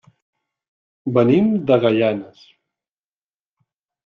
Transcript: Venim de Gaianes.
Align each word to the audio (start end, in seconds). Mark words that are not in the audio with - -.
Venim 1.17 1.51
de 1.73 1.77
Gaianes. 1.85 2.41